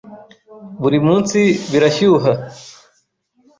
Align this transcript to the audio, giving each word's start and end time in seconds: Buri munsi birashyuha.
Buri 0.81 0.99
munsi 1.07 1.39
birashyuha. 1.71 2.31